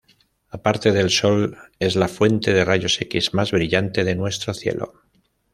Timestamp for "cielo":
4.55-5.03